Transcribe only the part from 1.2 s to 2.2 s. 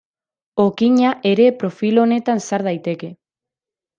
ere profil